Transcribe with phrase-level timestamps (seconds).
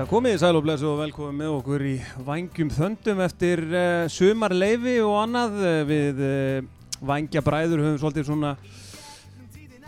[0.00, 1.90] Já, komið í sæl og velkomið með okkur í
[2.24, 5.56] vangjum þöndum eftir uh, sumarleifi og annað.
[5.60, 6.68] Uh, við uh,
[7.04, 8.54] vangja bræður höfum svolítið svona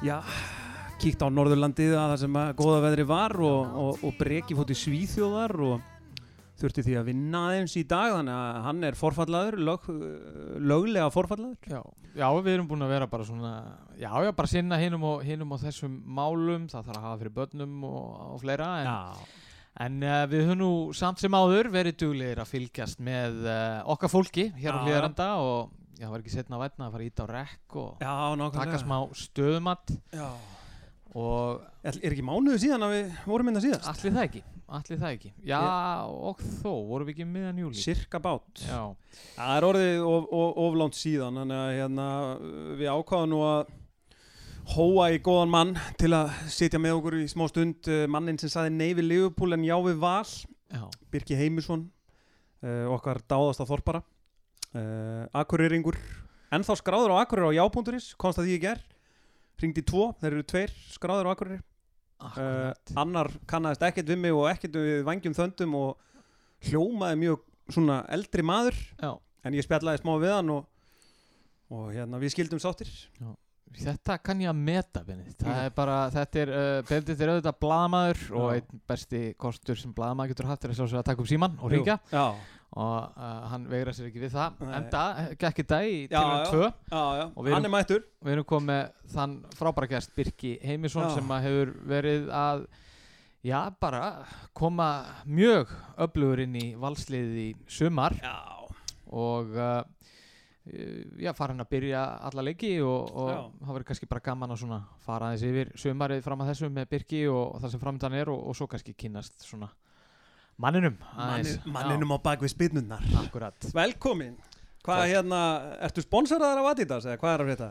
[0.05, 0.19] já,
[1.01, 4.75] kíkt á Norðurlandið að það sem að góða veðri var og, og, og breki fótt
[4.75, 5.87] í Svíþjóðar og
[6.61, 8.13] þurfti því að vinna aðeins í dag.
[8.19, 9.86] Þannig að hann er forfallaður lög,
[10.61, 11.71] löglega forfallaður.
[11.72, 11.81] Já,
[12.21, 13.55] já, við erum búin að vera bara svona
[13.97, 16.69] Já, já, bara sinna hinum og, hinum og þessum málum.
[16.69, 19.41] Það þarf að hafa fyrir börnum og, og fleira En, Já,
[19.81, 24.13] en uh, við höfum nú samt sem áður verið duglegir að fylgjast með uh, okkar
[24.13, 27.08] fólki hér á Já, hlýðarenda Og já, það var ekki setna að vætna að fara
[27.08, 28.14] ít á rekk Og já,
[28.58, 29.94] taka smá stöðumatt
[32.03, 33.89] er ekki mánuðu síðan að við vorum inn að síðast?
[33.92, 35.30] allir það ekki Allir það ekki.
[35.44, 35.61] Já,
[36.08, 38.62] og þó, vorum við ekki miðan júli Cirka bát.
[38.64, 38.80] Já,
[39.34, 42.06] Það er orðið of, of, oflánt síðan að hérna,
[42.80, 43.75] við ákváðum nú að
[44.70, 47.88] hóa í góðan mann til að sitja með okkur í smá stund.
[47.91, 50.28] Eh, mannin sem saði nei við Liverpool en já við Val.
[50.72, 51.84] Já, Birki Heimusson
[52.64, 54.00] uh, okkar dáðasta þorpara.
[54.72, 55.98] Uh, Akureyringur.
[56.52, 58.80] Ennþá skráður á Akureyri á já.is komst að því ég ger
[59.62, 61.60] ringdi tvo, þeir eru tveir skráður á Akureyri.
[62.22, 66.20] Uh, annar kannaðist ekkert við mig og ekkert við vangjum þöndum og
[66.70, 68.78] hljómaði mjög svona eldri maður.
[69.02, 69.12] Já,
[69.44, 70.69] en ég spjallaði smá við hann og,
[71.74, 72.88] og hérna við skildum sáttir
[73.73, 75.01] Þetta kann ég að meta
[75.48, 75.65] Mm.
[75.67, 80.34] er bara, þetta er uh, Benedikt er auðvitað blaðamaður og einn besti kostur sem blaðamaður
[80.34, 82.25] getur haft er að sjálfsögða að taka upp síman og ringja já,
[82.73, 84.75] og uh, hann veigra sér ekki við það Nei.
[84.78, 85.03] enda,
[85.41, 86.23] gekk í dag í já.
[86.53, 87.25] 2 já, já.
[87.34, 91.15] Og við erum- er við erum komið þann frábæra gest Birki Heimisson Já.
[91.17, 92.67] sem hefur verið að
[93.45, 94.03] já, bara
[94.55, 94.91] koma
[95.27, 98.37] mjög öflugur inn í valsliðið í sumar já,
[99.12, 99.83] og uh,
[100.62, 103.38] já, fara hann að byrja alla leiki og, og Já.
[103.64, 104.60] það verður kannski bara gaman að
[105.03, 108.31] fara aðeins yfir sumarið fram að þessu með Birki og, og það sem framöndan er
[108.31, 109.72] og, og svo kannski kynnast svona
[110.62, 111.56] manninum aðeins.
[111.64, 114.38] Manni, manninum á bakvið spinnunnar Já, akkurat velkomin
[114.87, 115.10] hvað Takk.
[115.16, 115.42] hérna,
[115.88, 117.70] ertu sponsaraðar af Adidas eða hvað er að frétta?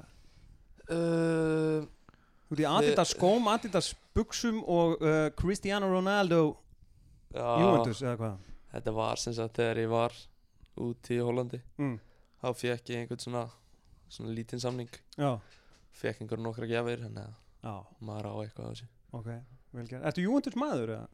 [0.92, 1.90] Uh,
[2.52, 6.44] Þú í Adidas skóm, Adidas buksum og uh, Cristiano Ronaldo
[7.32, 10.16] já, Juventus eða hvað Þetta var sem sagt þegar ég var
[10.80, 12.00] út í Hollandi mm.
[12.42, 13.46] Þá fekk ég einhvern svona
[14.12, 14.92] svona lítinn samning.
[15.16, 15.38] Já,
[16.02, 17.32] fekk einhver nokkra gjafir þannig
[17.72, 18.92] að maður á eitthvað á þessu.
[19.16, 19.34] Ok
[19.72, 20.06] vel gert.
[20.10, 21.10] Ertu Juventus maður eða?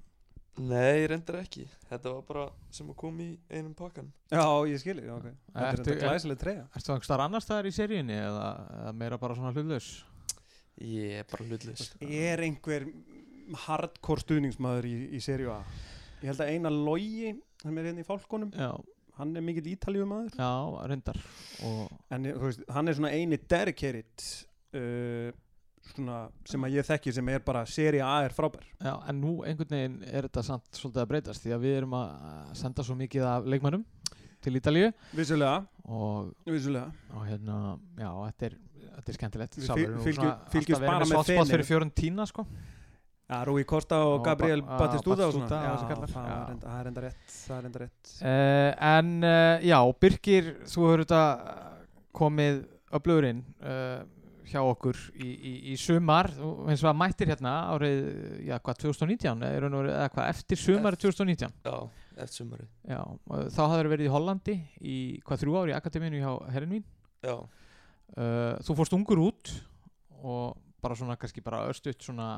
[0.58, 1.68] Nei, reyndar ekki.
[1.86, 5.28] Þetta var bara sem að koma í einum pakkan Já, ég skilji, ok.
[5.52, 6.64] Þetta er þetta glæsileg treyja.
[6.74, 8.48] Ertu einhver starf annar staðar í seríunni eða,
[8.80, 9.92] eða meira bara svona hlutlaus?
[10.82, 12.88] Ég er bara hlutlis Er einhver
[13.68, 15.59] hardcore stuðningsmaður í, í seríu A?
[16.24, 18.72] Ég held að eina logi sem er hérna í fálkonum Já,
[19.17, 20.38] hann er mikill ítalíumaður.
[20.38, 20.51] Já,
[20.91, 21.19] reyndar.
[22.13, 24.25] En veist, hann er svona eini dedicated
[24.78, 25.31] uh,
[25.88, 28.66] svona, sem að ég þekki sem er bara seríu A er frábær.
[28.83, 31.97] Já, en nú einhvern veginn er þetta samt svolítið að breytast því að við erum
[31.97, 33.85] að senda svo mikið af leikmönnum
[34.44, 34.94] til Ítalíu.
[35.17, 38.57] Vissulega, og, og hérna, já, þetta er,
[38.97, 39.61] þetta er skemmtilegt.
[39.66, 41.51] Fylgjum- bara með Fener.
[41.55, 42.45] fyrir fjórun tína sko.
[43.30, 45.48] Ja, Rúi Costa og Gabriel Ba- Batistuta og svona.
[45.48, 46.36] Já, það Já.
[46.80, 48.12] er enda- rétt það er enda rétt.
[48.22, 51.24] Uh, En uh, já, Birkir, þú hefur þetta
[52.18, 52.62] komið
[52.98, 54.06] öflugurinn uh,
[54.48, 56.30] hjá okkur í, í, í sumar.
[56.72, 57.98] Eins og að mættir hérna árið,
[58.48, 61.76] já, hvað, 2019 eða, eða hvað, eftir sumar 2019 Já,
[62.16, 62.70] eftir sumarið.
[62.88, 63.02] Já,
[63.52, 64.96] þá hafður verið í Hollandi í
[65.28, 66.86] hvað þrjú ár í Akademínu hjá herrin mín
[67.28, 69.52] Já, uh, Þú fórst ungur út
[70.24, 72.38] og bara svona kannski bara örstuðt svona,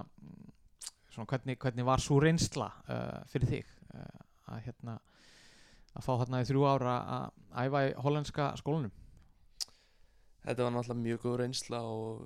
[1.20, 4.22] svona hvernig, hvernig var svo reynsla uh, fyrir þig uh,
[4.54, 5.00] að hérna
[5.98, 8.94] að fá hérna í þrjú ára að æfa í hollenska skólanum
[10.46, 12.24] þetta var náttúrulega mjög góð reynsla og,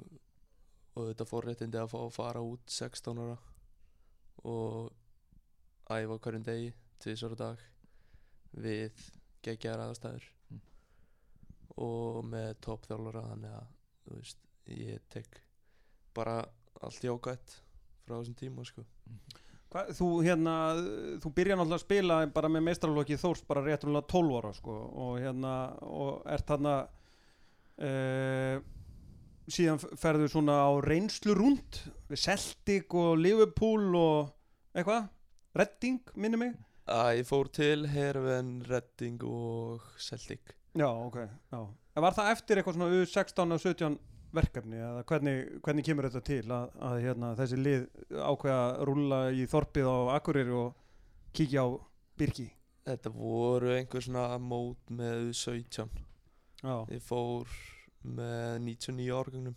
[0.94, 3.40] og þetta forréttindi að fá að fara út 16 ára
[4.44, 4.92] og
[5.94, 6.70] æfa hverjum degi,
[7.02, 7.66] tvisar á dag
[8.54, 9.10] við
[9.44, 10.62] geggjaðar aðstæður Mm.
[11.82, 13.70] og með toppþjálfara þannig að
[14.12, 15.40] veist, ég tek
[16.14, 16.42] bara
[16.84, 17.56] allt jákvætt
[18.04, 18.84] frá þessum tíma sko.
[19.74, 20.54] Hva, þú hérna,
[21.24, 24.76] þú byrjar náttúrulega að spila bara með meistralokki Þórs bara rétt rúmlega 12 ára sko
[25.06, 26.76] og hérna, og ert þarna
[27.82, 28.60] uh,
[29.50, 34.32] síðan f- ferðu svona á reynslu rúnd við Celtic og Liverpool og
[34.78, 35.10] eitthvað,
[35.58, 36.54] Redding minni mig,
[36.90, 41.60] að ég fór til Herven, Redding og Celtic já ok já.
[42.02, 43.98] Var það eftir eitthvað svona U16 og 17
[44.34, 45.36] verkefni eða hvernig,
[45.66, 47.84] hvernig kemur þetta til að, að hérna, þessi lið
[48.18, 50.80] ákveða að rúlla í þorpið á Akureyri og
[51.38, 51.68] kíkja á
[52.20, 52.48] Birki?
[52.84, 55.94] Þetta voru einhver svona mót með 17
[56.64, 56.76] já.
[56.92, 57.52] ég fór
[58.04, 59.56] með 99 árgangnum.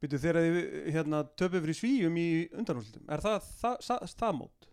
[0.00, 4.70] Býtu þegar þið hérna, töpuð fyrir svíjum í undanúslutum, er það það, það, það mót?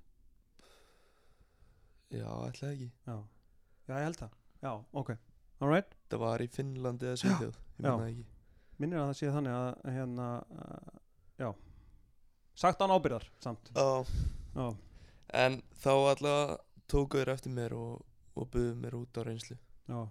[2.13, 2.90] já, ætlaði ekki.
[3.07, 3.16] Já,
[3.90, 4.40] já ég held það.
[4.63, 5.10] Já, ok,
[5.60, 7.90] alright það var í Finnlandi eða Svíþjóð ég Já.
[7.90, 8.25] manna ekki
[8.81, 10.94] Minnir að það sé þannig að hérna uh,
[11.40, 11.50] Já.
[12.56, 13.72] Sagt án ábyrðar samt.
[13.74, 14.06] Já,
[14.54, 14.68] Já,
[15.44, 16.58] en þá allavega
[16.90, 18.04] tóku þeir eftir mér og,
[18.38, 19.58] og buðu mér út á reynslu.
[19.90, 20.02] Já.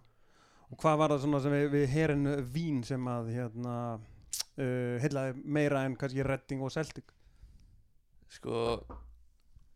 [0.72, 5.36] Og hvað var það svona sem við, við herin vín sem að hérna uh, heillaði
[5.44, 7.12] meira en kannski Redding og Celtic?
[8.32, 8.80] Sko,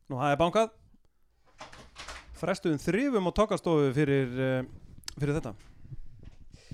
[0.09, 0.75] Nú, það er bankað.
[2.37, 5.55] Frestuðum þrifum og tokkastofu fyrir, uh, fyrir þetta.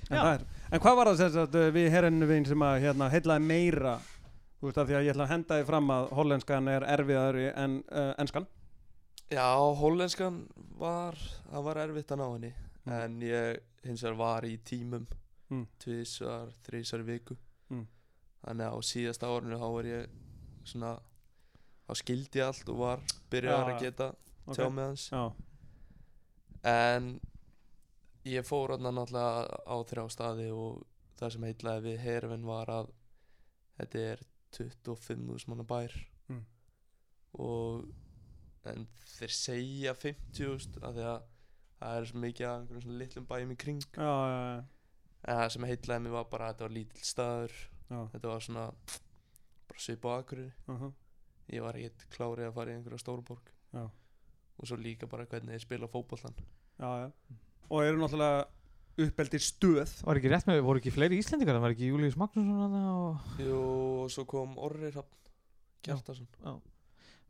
[0.03, 0.23] En, Já.
[0.23, 3.47] það er, en hvað var það sem sagt, uh, við herrenvin sem að hérna, heillaði
[3.51, 3.99] meira
[4.63, 7.47] Þú veist að því að ég ætla að henda því fram að hollenskan er erfiðari
[7.59, 8.45] en uh, enskan
[9.33, 9.47] já,
[9.81, 10.37] hollenskan
[10.79, 11.17] var
[11.51, 12.53] það var erfitt að ná henni
[12.83, 12.93] Mm.
[12.99, 15.05] en ég hins vegar var í tímum
[15.53, 15.67] Mm.
[15.79, 17.37] tvisar, þrísar viku
[17.71, 17.85] Mm.
[18.45, 20.07] þannig að á síðasta árinu þá var ég
[20.65, 20.91] svona
[21.87, 22.99] þá skildi ég allt og var
[23.31, 24.09] byrjaðar Já, að geta
[24.49, 24.55] ok.
[24.57, 25.23] tjá með hans Já,
[26.65, 27.21] en
[28.29, 30.83] ég fór hann náttúrulega á þrjá staði og
[31.19, 32.93] það sem heitlaði við herfinn var að
[33.81, 34.25] þetta er
[34.57, 35.97] 25.000 manna bær.
[36.31, 36.45] Mm.
[37.43, 37.89] og
[38.71, 38.85] en
[39.17, 41.23] þeir segja 50.000 af því að
[41.81, 43.87] það er svo mikið af einhverjum svona litlum bæjum í kring.
[43.97, 44.43] Já, já,
[45.23, 47.57] en það sem heitlaði mig var bara að þetta var lítill staður.
[47.89, 48.67] Já, þetta var svona
[49.73, 50.93] bara svip á akkurir uh -huh.
[51.49, 53.53] ég var ekkert klárið að fara í einhverja stóruborg.
[53.73, 53.91] Já.
[54.59, 56.35] og svo líka bara hvernig þeir spila fótbollan
[56.79, 57.11] já, já
[57.73, 58.43] Og eru náttúrulega
[59.03, 59.93] uppeldir stöð.
[60.05, 63.61] Var ekki rétt með, voru ekki fleiri Íslendingar, það var ekki Július Magnússon og Jú,
[64.05, 65.17] og svo kom Orri Hrafn
[65.87, 66.29] Gjartason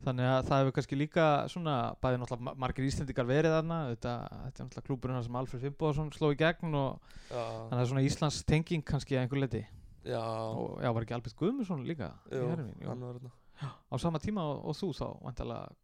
[0.03, 1.73] Þannig að það hefur kannski líka svona,
[2.03, 6.09] bæði náttúrulega ma- margir Íslendingar verið þarna, þetta, þetta er náttúrulega klúburinn sem Alfred Fimboðsson
[6.11, 6.97] sló í gegn og
[7.29, 9.61] Já, þannig að það er svona Íslands tenging kannski að einhver leti.
[10.03, 12.11] já, Og já, var ekki Albert Guðmundsson líka?
[12.35, 12.49] Jú,
[12.83, 13.31] hann var þarna.
[13.63, 15.82] Á sama tíma og, og þú þá, vantalega, Uh,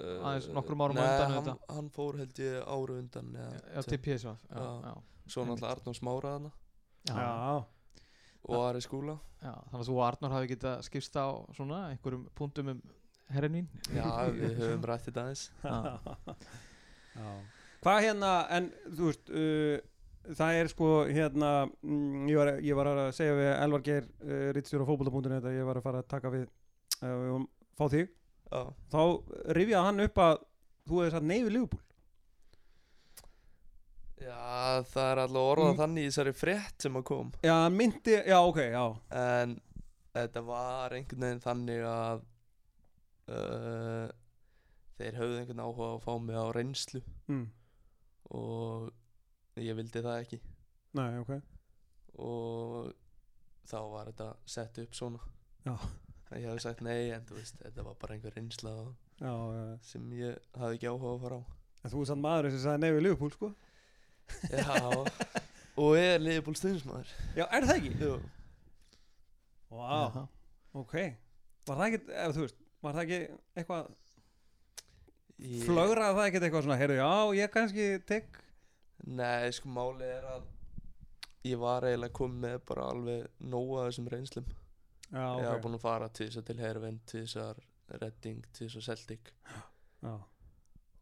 [0.00, 1.74] Aðeins nokkrum árum á nei, undan hann, auðvitað.
[1.76, 4.32] hann fór held ég áru undan eða, já, til PSV.
[4.50, 4.70] Já, Já.
[4.86, 4.94] já,
[5.30, 6.52] Svo náttúrulega Arnór Smára þarna
[7.08, 7.64] já, Já,
[8.50, 9.52] Og Ari Skúla já.
[9.70, 11.26] Þannig að þú og Arnór hafi getað skipst á
[11.56, 12.80] svona einhverjum punktum um
[13.30, 14.06] herrin Já,
[14.40, 15.76] við höfum rætt þetta aðeins Já.
[17.20, 17.30] Já.
[17.80, 19.76] Hvað hérna, en þú veist uh,
[20.36, 21.50] það er sko hérna
[21.80, 25.64] mm, ég, var, ég var að segja við Elvar Geir uh, rittstjóra fótbolta.net að ég
[25.68, 26.44] var að fara að taka við
[27.06, 27.38] uh,
[27.80, 28.10] fá þig
[28.50, 29.00] Já, þá
[29.54, 30.38] rifjaði hann upp að
[30.90, 31.82] þú hefði sagt nei við Liverpool.
[34.20, 35.78] Já það er alltaf orðað Mm.
[35.80, 37.30] þannig í þessari frétt sem að kom.
[37.46, 38.84] Já, myndi, já ok, já.
[39.16, 39.54] En
[40.14, 42.24] þetta var einhvern veginn þannig að
[43.30, 44.08] uh,
[45.00, 47.00] Þeir höfðu einhvern áhuga að fá mig á reynslu.
[47.32, 47.46] Mm.
[48.36, 48.90] Og
[49.56, 50.38] ég vildi það ekki.
[50.98, 51.30] Nei, ok.
[52.20, 52.90] Og
[53.70, 55.22] þá var þetta sett upp svona.
[55.64, 55.72] Já.
[56.38, 58.74] Ég hefði sagt nei en þú veist þetta var bara einhver reynsla
[59.20, 61.42] Já, já, sem ég hafði ekki áhuga að fara á.
[61.84, 63.48] En þú er samt maður sem sagði nei við Liverpool sko.
[64.52, 64.76] Já
[65.80, 67.90] og ég er liðból stundismæður Já, er það ekki?
[68.04, 68.14] Jú.
[69.70, 70.26] Vá,
[70.76, 70.94] ok.
[71.68, 73.18] Var það ekki, ef þú veist Var það ekki
[73.60, 73.90] eitthvað
[75.40, 77.10] Ég- Flögraði það ekki eitthvað svona Heyrðu, já,
[77.40, 78.40] ég kannski tek
[79.08, 80.42] nei sko málið er að
[81.48, 84.50] ég var eiginlega komið með bara alveg nóga þessum reynslum
[85.10, 85.64] Já, ég hafði ok.
[85.64, 87.64] búin að fara til þess að til Hervin til þess að
[88.00, 89.32] Redding til þess að Celtic.
[90.00, 90.14] Já,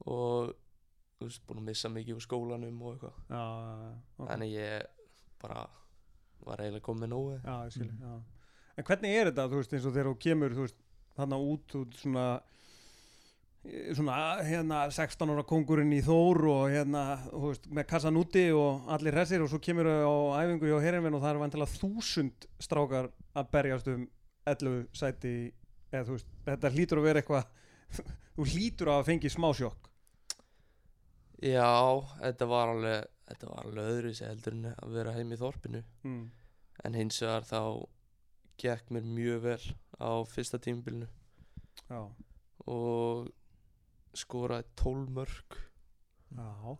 [0.08, 0.54] og
[1.18, 3.18] þú veist búin að missa mikið úr skólanum og eitthvað.
[3.28, 4.28] Já, já, já, ok.
[4.30, 5.64] þannig ég bara
[6.46, 7.38] var eiginlega komið nógu.
[7.38, 8.14] Ég já.
[8.78, 10.80] En hvernig er þetta, þú veist, eins og þegar þú kemur þú veist,
[11.18, 12.26] þarna út út svona
[13.96, 18.88] svona, hérna 16 ára kongurinn í Þór og hérna, þú veist, með kassan úti og
[18.94, 22.48] allir hressir og svo kemur þau á æfingu hjá herrinvinn og það eru vantilega þúsund
[22.62, 24.06] strákar að berjast um
[24.48, 25.34] 11 sæti
[25.92, 27.44] eða þú veist, þetta hlýtur að vera eitthvað
[28.36, 29.88] þú hlýtur að fengi smá sjokk.
[31.38, 31.70] Já,
[32.18, 35.84] þetta var alveg þetta var alveg öðru sér heldur en að vera heim í þorpinu.
[36.06, 36.26] Mm.
[36.86, 37.60] en hins vegar þá
[38.58, 39.64] gekk mér mjög vel
[39.98, 41.08] á fyrsta tímabilinu.
[41.88, 42.00] Já,
[42.66, 43.28] og
[44.18, 45.58] skoraði 12 mörg
[46.34, 46.76] já,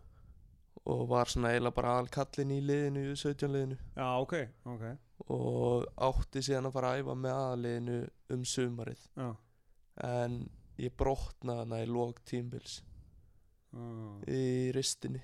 [0.89, 3.77] og var svona eiginlega bara alkallin í liðinu í 17 liðinu.
[3.95, 4.35] Já, ok,
[4.73, 4.85] ok.
[5.35, 7.97] Og átti síðan að fara að æfa með aðliðinu
[8.35, 9.05] um sumarið.
[9.19, 9.29] Já,
[10.09, 10.37] en
[10.79, 12.79] ég brotnaði hana í lók tímbils
[13.75, 14.43] uh, í
[14.75, 15.21] ristinni.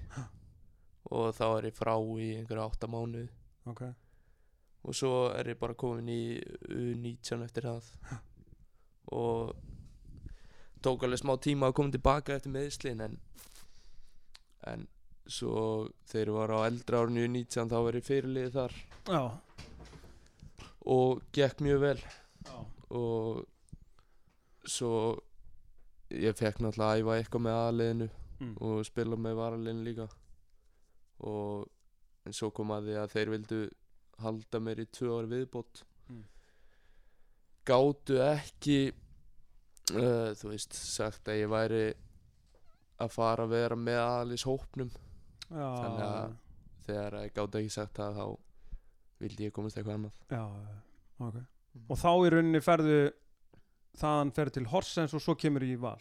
[1.16, 3.30] Og þá er ég frá í einhverja 8 mánuði.
[3.70, 3.86] Ok.
[4.86, 6.38] Og svo er ég bara komin í
[6.70, 7.88] U19 eftir það.
[9.16, 9.54] Og
[10.86, 13.18] tók alveg smá tíma að koma tilbaka eftir meðslin en
[14.66, 14.88] en
[15.28, 18.76] svo ég var á eldra árinu U19 þá ég fyrirlið þar.
[19.10, 19.24] Já,
[20.86, 21.98] og gekk mjög vel.
[22.46, 22.58] Já,
[22.90, 23.46] og
[24.70, 24.92] svo
[26.14, 28.58] ég fekk náttúrulega að æfa eitthvað með aðliðinu Mm.
[28.60, 30.10] og spila með varalinn líka.
[31.24, 31.70] Og
[32.28, 33.60] en svo kom að því að þeir vildu
[34.20, 35.84] halda mér í tvö ári viðbót.
[36.10, 36.26] Mm.
[37.66, 38.92] gátu ekki
[39.96, 41.94] uh, þú veist sagt að ég væri
[43.00, 44.92] að fara að vera með aðlis hópnum
[45.52, 46.36] Þannig að-
[46.86, 48.26] þegar ég gátu ekki sagt það þá
[49.20, 50.16] vildi ég komast eitthvað annað.
[50.30, 50.44] Já,
[51.28, 51.38] ok.
[51.90, 52.98] Og þá í rauninni ferðu
[54.00, 56.00] þaðan ferðu til Horsens og svo kemur í val.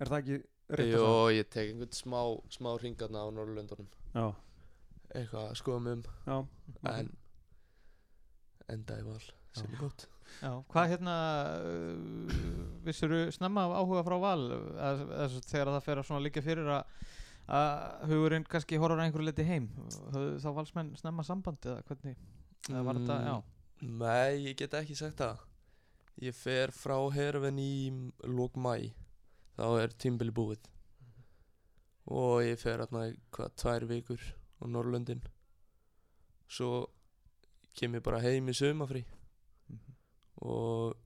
[0.00, 0.38] Er það ekki
[0.70, 1.40] rétt Jó, að segja?
[1.40, 2.20] ég tek einhvern smá,
[2.50, 4.26] smá ringarna á Norrlöndunum Já,
[5.14, 6.04] eitthvað að skoða mig um.
[6.26, 6.36] Já
[7.00, 7.10] en
[8.70, 9.20] enda í val
[9.52, 9.72] sem Já.
[9.74, 10.06] er gott.
[10.40, 11.14] Já, hvað hérna
[11.58, 12.34] uh,
[12.86, 14.44] vissuru snemma af áhuga frá val?
[14.78, 16.84] Eða, þegar það fer að svona líka fyrir að
[17.50, 19.68] að hugurinn kannski horfur að einhverju leti heim.
[20.14, 22.18] Höfðu þá valsmenn snemma samband eða hvernig?
[22.70, 23.36] Eða var þetta, já.
[23.80, 25.44] Nei, ég get ekki sagt það.
[26.20, 27.72] Ég fer frá herfen í
[28.28, 28.90] lók mæ
[29.60, 30.62] Þá er tímbili búið.
[32.10, 34.22] Og ég fer í hvað, tvær vikur
[34.60, 35.20] á Norrlöndin
[36.50, 36.86] Svo
[37.76, 39.04] kem ég bara heim í sumafrí
[39.70, 39.94] Mhm.
[40.42, 40.96] Og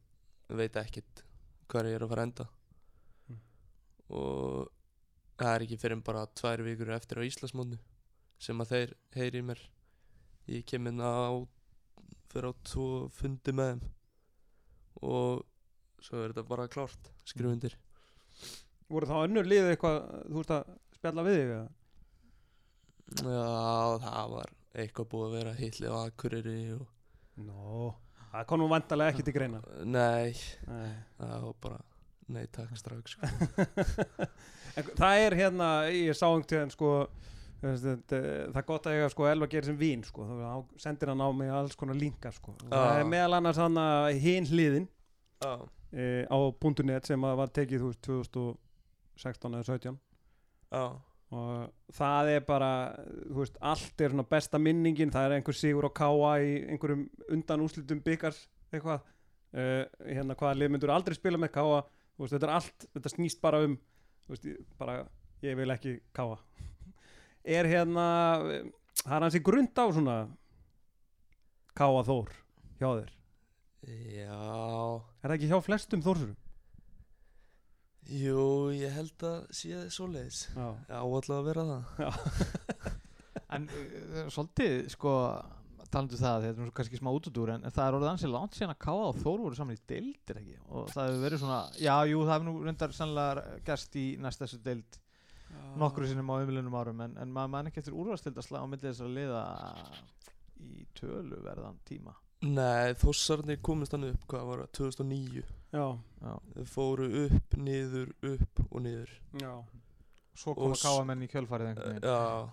[0.49, 1.25] veit ekkert
[1.69, 2.47] hvað ég er að fara enda.
[3.29, 3.41] Mm.
[4.11, 4.71] Og
[5.41, 7.79] það er ekki fyrir bara tvær vikur eftir á Íslasmónu
[8.45, 9.61] Sem að þeir heyri mér.
[10.51, 11.33] Ég kem inn á
[12.33, 13.85] fyrir á tvo fundi með þeim
[15.05, 15.45] og
[16.05, 17.77] svo er þetta bara klárt skrifundir.
[18.91, 19.99] Voru þá önnur liðið eitthvað
[20.29, 23.49] Þú veist að spjalla við þig já
[24.05, 26.87] það var eitthvað búið að vera hitlið á Akureyri og
[27.45, 27.91] Nó,
[28.31, 29.59] það kom nú vantarlega ekki til greina.
[29.83, 30.35] Nei,
[30.69, 30.93] Nei.
[31.19, 31.81] Það var bara
[32.33, 33.29] nei takk strax sko.
[34.99, 36.95] Það er hérna, ég sá einhvern tíðan sko
[37.65, 41.29] það er gott að eiga sko Elva gerir sem vín sko, þá sendir hann á
[41.37, 42.55] mig alls konar linka sko.
[42.67, 44.87] Og það er meðal annars hann að hinn hliðin
[45.41, 45.53] já,
[45.93, 46.37] e, á
[46.85, 49.99] .net sem var tekið veist 2016 eða 17
[50.75, 50.85] já,
[51.35, 52.71] og það er bara
[53.31, 55.13] þú veist, allt er svona besta minningin.
[55.15, 59.03] Það er einhver sigur á káa í einhverjum undan úslitum byggars eitthvað.
[59.55, 61.85] Uh, hérna hvaða lið myndur aldrei spila með káa
[62.19, 63.77] veist, þetta er allt, þetta snýst bara um
[64.31, 65.01] veist, ég, bara,
[65.45, 66.39] ég vil ekki káa
[67.59, 68.07] er hérna
[68.53, 68.71] eh,
[69.03, 70.17] það er hans í grund á svona
[71.75, 72.31] káa þór
[72.79, 73.13] hjá þér,
[74.15, 74.41] já.
[75.21, 76.39] Er það ekki hjá flestum þórsurum?
[78.11, 80.47] jú, ég held að sé svoleiðis.
[80.53, 81.83] Já, já, allavega að vera það.
[83.55, 85.11] En uh, svolítið, sko,
[85.95, 88.75] talandu það, þetta er kannski smá útudúr en, en það er orðið ansið langt síðan
[88.75, 90.57] að Káa og Þór voru saman í deildir ekki?
[90.75, 94.43] Og það hefur verið svona, já, jú, það hefur nú reyndar sannlega gerst í næst
[94.45, 94.99] þessu deild
[95.79, 99.05] nokkru sinnum á umlunum árum en, en maður mann ekki eftir úrvastildaslega á milli þess
[99.07, 99.43] að liða
[100.65, 102.15] í töluverðan tíma.
[102.45, 105.85] Nei, þossarnir komist hann upp hvað var það, 2009 já,
[106.25, 109.15] Já, þau fóru upp, niður, upp og niður.
[109.41, 109.53] Já,
[110.37, 112.09] svo koma Og s- Káa menn í kjölfarið einhvern veginn.
[112.11, 112.51] Já,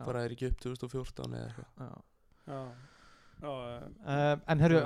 [0.00, 0.04] Já.
[0.08, 2.00] bara er ekki upp 2014 eða eitthvað
[2.48, 2.60] Já.
[3.42, 4.78] eh, Uh, en herru,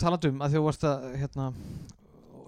[0.00, 1.50] talandum að þú varst að hérna,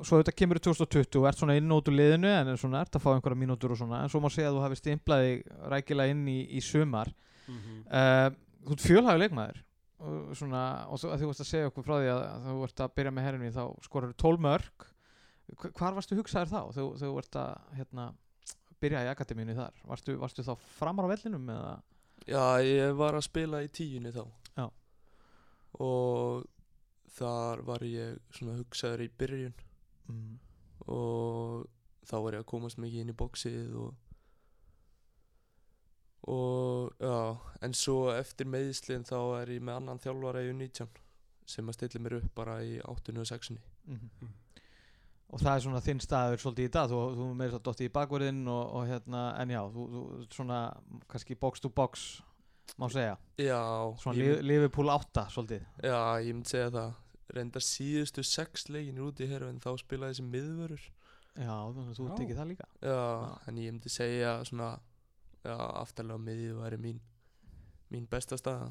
[0.03, 2.81] svo þetta kemur í 2020 og ert svona inn út úr liðinu en er svona
[2.81, 5.35] ert að fá einhverja mínútur og svona en svo má segja að þú hafi stimplaði
[5.75, 7.13] rækilega inn í, í sumar
[7.47, 7.85] mhm.
[7.85, 8.33] uh,
[8.65, 9.61] þú ert fjölhægur leikmaður
[10.03, 12.83] og, svona, og þú, þú varst að segja okkur frá því að, að þú ert
[12.87, 14.89] að byrja með herrinni þá skorur 12 mörg
[15.53, 18.09] Hva- hvar varstu hugsaður þá þegar þú ert að hérna,
[18.83, 21.75] byrja í akademíunni þar varstu, varstu þá framar á vellinum eða
[22.23, 24.23] Já, ég var að spila í tíunni þá.
[25.81, 26.45] Og
[27.17, 29.55] þar var ég svona hugsaður í byrjun
[30.09, 30.33] mm.
[30.93, 31.69] Og
[32.09, 33.93] þá var ég að komast mikið inn í bóksið og
[36.23, 37.37] Og já,
[37.67, 40.87] en svo eftir meðslinn þá er ég með annan þjálfara í U19
[41.51, 43.17] sem að stilla mér upp bara í 8.
[43.19, 43.57] og 6.
[43.91, 44.29] Mhm.
[45.33, 47.93] og það er svona þinn staður svolítið í dag þú, þú meira svo dotti í
[47.93, 50.03] bakverðin og, og hérna, en já, þú, þú
[50.37, 50.59] svona
[51.09, 52.23] kannski box to box
[52.79, 53.61] má segja, Já,
[54.03, 55.65] svona Liverpool 8 svolítið.
[55.83, 56.99] Já, ég myndi segja það.
[57.33, 60.83] Reyndar síðustu sex leikinir úti hér en þá spilaði þessi miðvörur.
[61.33, 62.67] Já, þannig að þú tekið það líka.
[62.83, 63.39] Já, Já.
[63.49, 64.73] en ég myndi segja svona
[65.43, 67.01] Já, aftalega miðið væri mín
[67.93, 68.71] mín besta staða.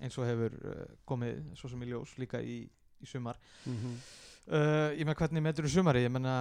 [0.00, 2.62] Eins og hefur uh, komið svo sem í ljós líka í,
[3.00, 3.38] í sumar.
[3.68, 3.96] Mhm.
[4.48, 6.34] uh, ég með hvernig meður í sumari ég menna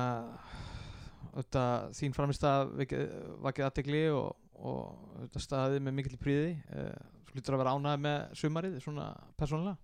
[1.35, 1.63] þetta,
[1.95, 6.95] þín framist að vakið aðtegli og, og þetta staðið með mikill príði uh,
[7.27, 9.05] þú lítur að vera ánægð með sumarið svona
[9.39, 9.77] persónulega?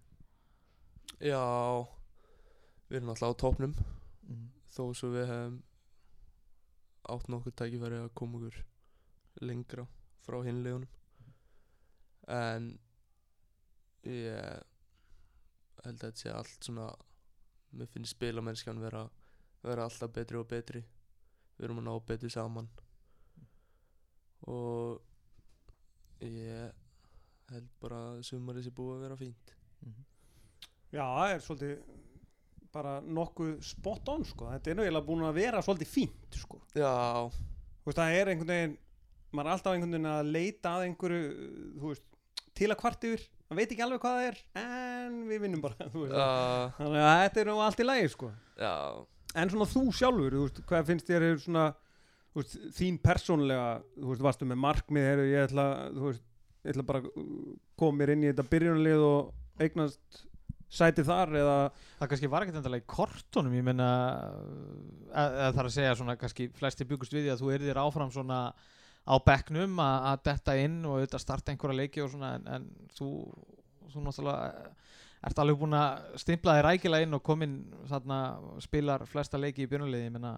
[1.24, 1.44] Já,
[2.90, 4.46] við erum alltaf á topnum mm.
[4.76, 5.60] þó svo við hefum
[7.16, 8.62] átt nokkuð tækifæri að koma okkur
[9.46, 9.86] lengra
[10.26, 10.90] frá hinlegunum
[12.34, 12.72] en
[14.10, 14.64] ég
[15.86, 16.88] held að þetta sé allt svona
[17.76, 19.04] mér finnst spilamennskan vera,
[19.64, 20.82] vera alltaf betri og betri.
[21.56, 22.70] Við erum að ná betri saman
[24.52, 26.72] og ég
[27.52, 29.54] held bara að sumarið sé búið að vera fínt.
[30.96, 31.76] Já, það er svolítið
[32.76, 34.50] bara nokkuð spot on sko.
[34.52, 36.60] Þetta er eiginlega búin að vera svolítið fínt sko.
[36.76, 36.92] Já,
[37.86, 38.76] veist, það er einhvern veginn
[39.36, 41.24] maður er alltaf einhvern veginn að leita að einhverju
[41.84, 42.06] veist,
[42.56, 43.26] til að kvart yfir.
[43.46, 46.30] Maður veit ekki alveg hvað það er en við vinnum bara já,
[46.80, 48.30] þannig að þetta er nú allt í lagi sko.
[49.36, 51.66] en svona þú sjálfur, þú veist, hvað finnst þér er svona
[52.42, 55.66] veist, þín persónlega þú veist, varstu með markmið heru, ég ætla,
[55.98, 56.24] veist,
[56.66, 57.04] ég ætla bara
[57.80, 60.24] koma mér inn í þetta byrjunarlið og eignast
[60.76, 61.58] sæti þar eða
[61.96, 63.90] Það kannski var ekkert endalega í kortunum, ég meina,
[65.14, 68.12] eða það er að segja svona kannski flesti byggust við því að þú erðir áfram
[68.12, 68.40] svona
[69.06, 72.66] á bekknum að detta inn og auðvitað starta einhverja leiki og svona en, en
[72.98, 73.10] þú,
[73.94, 74.74] þú náttúrulega
[75.26, 77.56] ert alveg búin að stimplaði rækilega inn og komin
[77.90, 78.20] þarna
[78.66, 80.34] spilar flesta leiki í björnulegði, ég meina,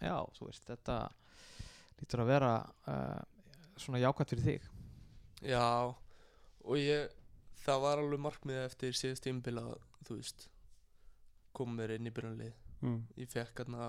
[0.00, 0.98] já, þú veist, þetta
[2.00, 2.50] lítur að vera
[2.88, 3.22] uh,
[3.76, 4.68] svona jákvæmt fyrir þig.
[5.46, 5.94] Já,
[6.66, 7.10] og ég
[7.66, 9.72] það var alveg markmið eftir síðast tímabil að,
[10.06, 10.46] þú veist
[11.56, 13.00] koma mér inn í byrjunlið mm.
[13.22, 13.88] ég fekk hérna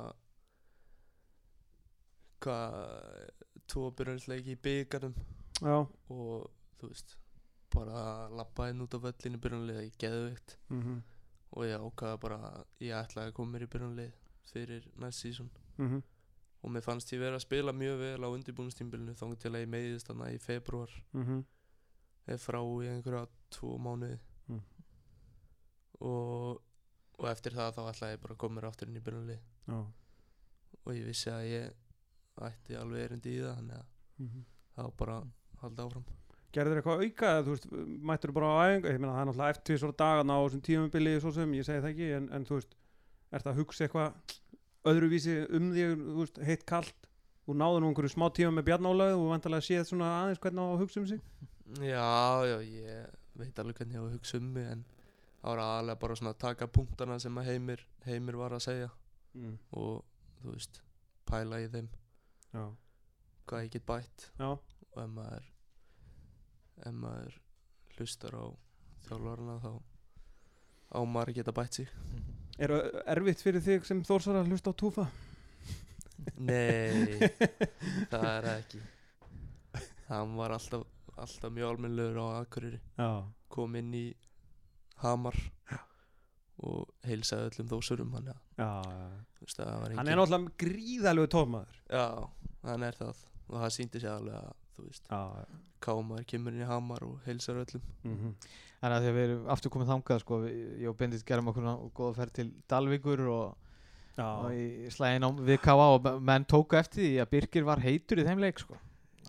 [2.43, 2.77] hvað
[3.67, 5.15] tvo byrjunleiki í byggarnum
[5.59, 6.47] já, og
[6.79, 7.15] þú veist
[7.73, 10.81] bara lappa inn út á völlinu byrjunlið í geðveikt mm
[11.55, 14.15] og ég ákvaða bara að ég ætlaði að koma mér í byrjunlið
[14.49, 15.47] fyrir næst sísón
[15.77, 16.01] -hmm.
[16.67, 19.71] Og mér fannst ég vera að spila mjög vel á undirbúinustímbilinu þóng til að ég
[19.71, 21.45] meiðist þarna í februar Mm
[22.27, 23.21] eða frá í einhverja
[23.55, 24.17] tvo mánuði.
[24.51, 24.59] Mm.
[26.03, 26.57] og,
[27.19, 29.77] og eftir það þá ætlaði ég bara að koma mér aftur inn í byrjunlið já.
[30.83, 33.87] Og ég vissi að ég ætti alveg erindi í það þannig að
[34.19, 34.45] mm
[34.77, 36.03] það var bara að halda áfram.
[36.53, 37.65] Gerður eitthvað auka eða þú veist,
[38.09, 38.91] mættur bara á æfingu?
[38.91, 41.81] Ég meina það er náttúrulega eftir á dagana á þessum tímabili svo sem, ég segi
[41.83, 42.77] það ekki en, en þú veist,
[43.33, 44.35] ert að hugsa eitthvað
[44.91, 45.85] öðruvísi um því
[46.19, 47.07] veist, heitt kalt
[47.47, 50.67] og náðu nú einhverju smá tíma með Bjarnálaug og vantarlega séð svona aðeins hvernig á
[50.67, 51.21] að hugsa um sig?
[51.83, 52.09] Já,
[52.47, 54.83] já, ég veit alveg hvernig á að hugsa um mig en
[55.41, 58.89] það var aðalega bara svona að taka punktana sem að heimir, heimir var að segja
[59.37, 59.57] mm.
[59.79, 60.01] og
[60.41, 60.81] þú veist,
[61.27, 61.91] pæla í þeim.
[62.53, 62.65] Já,
[63.47, 64.31] hvað ég get bætt.
[64.39, 65.53] Já, og ef maður
[66.85, 67.37] ef maður
[67.97, 68.45] hlustar á
[69.07, 69.71] þjálfarana þá
[70.93, 71.93] á maður að geta bætt sig
[72.57, 72.73] er
[73.15, 75.07] erfitt fyrir þig sem þórsar að hlusta á túfa?
[76.37, 77.17] Nei,
[78.11, 78.81] það er það ekki.
[80.07, 82.79] Hann var alltaf, alltaf mjög almennlegur á Akureyri.
[82.97, 83.11] Já,
[83.53, 84.07] Kom inn í
[85.03, 85.37] Hamar
[86.65, 88.69] og heilsaði öllum þósurum hann, já, já.
[89.37, 92.05] þú veist, það var hann engin er náttúrulega gríðalegu tómaður Já,
[92.65, 95.45] hann er það og það síndi sér alveg að þú veist, já,
[95.87, 98.31] Kámar kemur inn í Hamar og heilsar öllum mm
[98.77, 101.47] Þannig að því að við erum aftur komið þangað sko, við, ég og Bendit gerum
[101.49, 101.63] okkur
[101.97, 103.55] góða ferð til Dalvíkur og,
[104.21, 105.87] og í slæðin á við K.A.
[105.95, 108.77] og menn tóku eftir því að Birgir var heitur í þeim leik sko.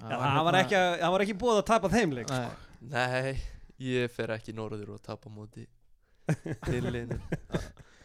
[0.02, 2.42] Já, það var ekki, að- það var ekki búið að tapa þeim leik sko.
[2.92, 3.40] Nei, Nei,
[3.88, 5.64] ég fer ekki norður og tapa móti
[6.68, 7.16] Tillinu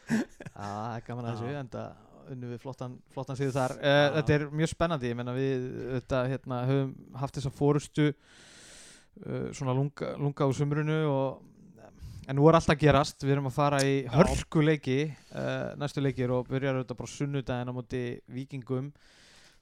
[0.08, 1.84] Já, það er gaman að þessu enda
[2.32, 3.74] unnu við flottan, flottan síðu þar.
[3.80, 5.66] Uh, Þetta er mjög spennandi, ég menna við
[5.98, 11.42] þetta, hérna, höfum haft þessa fórustu uh, svona lunga, lunga á sumrunu og
[12.28, 15.00] en nú er allt að gerast, við erum að fara í hörku leiki
[15.36, 18.94] uh, næstu leikir og byrjar auðvitað bara sunnudaginn á móti vikingum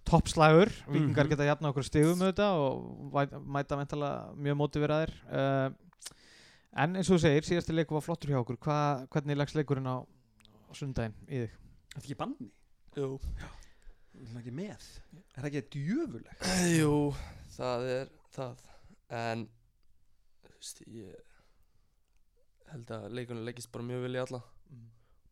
[0.06, 1.30] toppslægur, vikingar Mhm.
[1.30, 5.69] geta jafna okkur stigum auðvitað og mæta mentala mjög mótiveraðir uh,
[6.74, 8.58] en eins og þú segir, síðasti leikur var flottur hjá okkur.
[8.63, 8.78] Hva,
[9.12, 11.58] hvernig leggst leikurinn á, á sunnudaginn í þig?
[11.91, 12.51] Þetta er ekki banni?
[12.95, 13.19] Jú,
[14.12, 14.86] Það er ekki með?
[15.17, 16.45] Er það ekki djöfulegt?
[16.75, 16.95] Jú,
[17.56, 18.63] það er það.
[19.21, 19.45] En
[20.43, 21.38] þú veist, ég
[22.71, 24.41] held að leikunum leggist bara mjög í alla.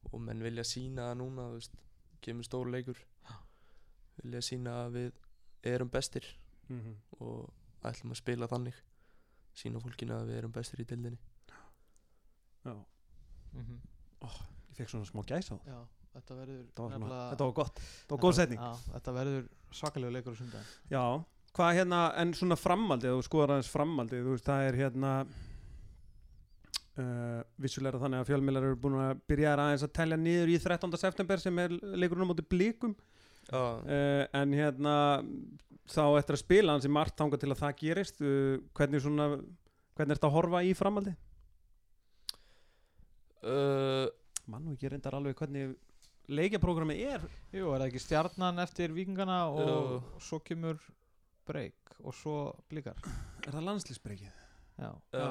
[0.10, 1.80] Og menn vilja sína það núna þú veist,
[2.26, 3.02] kemur stór leikur.
[4.20, 5.20] Vilja sína að við
[5.74, 6.26] erum bestir.
[6.70, 6.96] Mm -hmm.
[7.20, 8.76] og ætlum að spila þannig.
[9.54, 11.18] Sína fólkinu að við erum bestir í dildinni
[12.66, 12.86] Já,
[13.54, 13.80] Mm -hmm.
[14.70, 15.66] ég fekk svona smá gæs á það.
[15.66, 15.88] Já,
[16.20, 18.60] þetta verður Þetta var, nefnilega- þetta var gott, þetta var góð setning.
[18.64, 19.44] Já, þetta verður
[19.80, 21.04] svakalegu leikur á sundaginn Já,
[21.60, 25.14] hvað hérna, en svona framaldið, þú skoðar aðeins framaldið, þú veist, það er hérna
[27.00, 30.98] uh, vissulega þannig að fjölmiðlar eru búin að byrja aðeins að telja niður í 13.
[31.00, 32.96] september sem er leikurinn á móti blikum.
[33.50, 34.96] Já, uh, en hérna
[35.90, 39.30] þá eftir að spila hans í margt þangað til að það gerist uh, hvernig svona,
[39.98, 41.16] hvernig er þetta að horfa í framaldið?
[43.44, 44.06] uh,
[44.50, 45.76] Mann og ekki reyndar alveg hvernig
[46.30, 47.24] leikjaprógrami er.
[47.56, 50.00] Jú, er það ekki stjarnan eftir vikingana og Jú.
[50.22, 50.78] svo kemur
[51.50, 52.36] breyk og svo
[52.70, 52.98] blikar?
[53.48, 54.32] Er það landslýsbreykið?
[54.80, 55.26] Já, Já.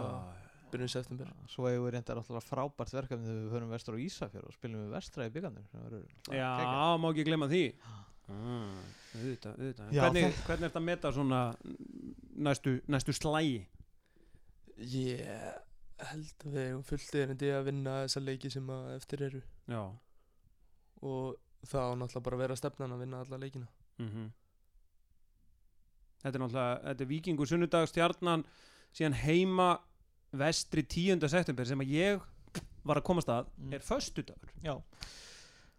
[0.72, 1.30] byrjun september.
[1.48, 4.82] Svo eigum við reyndar alltaf frábært verkefni þegar við höfum vestur á Ísafjör og spilum
[4.84, 6.50] við vestra í byggandur Já,
[7.00, 7.62] má ekki glemma því.
[8.28, 8.82] Ah,
[9.14, 9.92] auðvitað, auðvitað.
[9.96, 11.38] Já, hvernig, það- hvernig er þetta að meta svona
[12.36, 13.62] næstu, næstu slægi
[14.78, 15.24] Ég
[15.98, 19.40] held að við erum fullt erindi að vinna þessa leiki sem að eftir eru.
[19.66, 19.80] Já
[21.02, 21.36] og
[21.68, 23.68] það á náttúrulega bara að vera stefnan að vinna alla leikina.
[23.98, 24.28] Mm
[26.18, 28.42] þetta er náttúrulega þetta er vikingur sunnudag stjarnan
[28.96, 29.68] síðan heima
[30.38, 31.28] vestri 10.
[31.30, 32.24] september sem að ég
[32.88, 33.72] var að komast að Mm.
[33.74, 34.50] er föstudagur.
[34.64, 34.74] Já,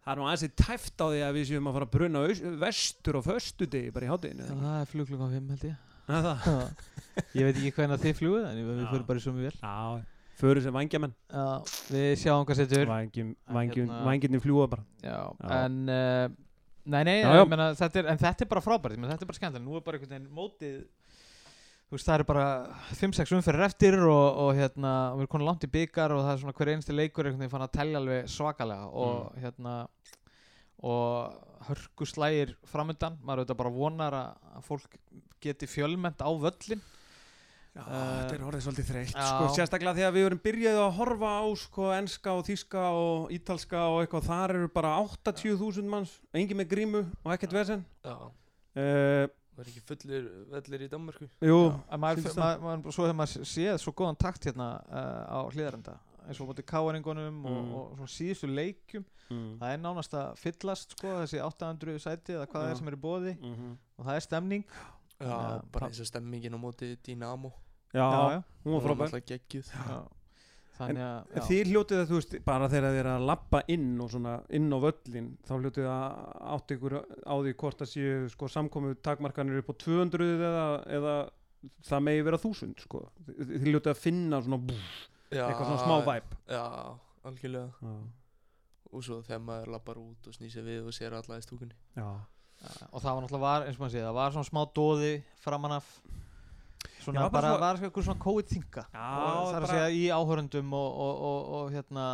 [0.06, 2.20] það er nú aðeins tæft á því að við séum að fara að bruna
[2.64, 5.76] vestur og föstudegi bara í hátteginu það er flug klukkan 5 held ég.
[6.10, 6.36] Það?
[7.38, 10.06] Ég veit ekki hvernig þið fluguð en við fyrir bara svo mjög vel Já,
[10.40, 11.46] fyrir sem vangjamenn Já,
[11.92, 12.86] við sjáum hvað setur.
[12.90, 14.86] Vangjum, En vangjum, hérna- fljúa bara.
[15.04, 15.50] Já, Já.
[15.66, 16.30] en uh,
[16.90, 19.66] Nei, nei, Já, Meina, þetta er, en þetta er bara frábært Þetta er bara skemmtilega,
[19.68, 20.80] nú er bara einhvern veginn mótið
[21.90, 22.46] Þú veist, það er bara
[22.94, 26.32] 5-6 umferðir eftir og, og hérna, og við erum konin langt í byggar og það
[26.36, 29.40] er svona hver einsti leikur einhvern veginn fann að telja alveg svakalega og Mm.
[29.42, 29.74] hérna
[30.86, 31.34] og
[31.68, 34.94] hörku slægir framöndan, maður auðvitað bara vonar að, fólk
[35.44, 36.80] geti fjölmennt á völlin
[37.80, 40.96] Já, Eh, þetta er orðið svolítið þreytt sko, sérstaklega því að við erum byrjaði að
[41.00, 46.18] horfa á sko, enska og þíska og ítalska og eitthvað, þar eru bara 80.000 manns,
[46.36, 47.86] engin með grímu og ekkert vesen.
[48.06, 49.26] Uh,
[49.58, 51.56] var ekki fullir vellir í Danmarku Jú,
[52.00, 55.96] maður, maður, maður, svo hefur maður séð svo góðan takt hérna uh, á hlýðarenda
[56.30, 57.72] eins og bótið káaringunum og, Mm.
[57.74, 59.04] og svona síðustu leikjum.
[59.34, 59.58] Mm.
[59.60, 62.72] það er nánast að fyllast sko þessi 800 sæti eða hvað það Já.
[62.76, 64.64] er sem er í bóði mm og það er stemning.
[65.20, 67.52] Já, bara eins og stemmingin á móti Dynamo
[67.94, 69.14] já, já, hún var frábær
[70.80, 71.44] þannig að En.
[71.44, 74.70] Þið hljótið að þú veist, bara þegar þið er að lappa inn og svona inn
[74.72, 76.06] á völlin þá hljótið að
[76.56, 80.64] átt ykkur á því hvort að séu sko samkomu takmarkanir upp á 200 eða,
[81.00, 81.16] eða
[81.90, 83.04] það megi vera 1000 sko.
[83.28, 84.78] Þið hljótið að finna svona bú,
[85.30, 86.38] Já, eitthvað svona smá væp.
[86.48, 86.64] Já,
[87.28, 87.98] algjörlega Já.
[88.90, 92.08] Og svo þegar maður lappar út og snýsir við og sér alla í stúkunni Já.
[92.60, 95.12] Já, og það var náttúrulega var, eins og maður sé það var svona smá dóði
[95.44, 95.92] framan af
[97.10, 98.84] svona Já, bara bara svo- var eitthvað svona COVID þinga.
[98.94, 102.06] Það er að segja í áhörundum og, og, og, og hérna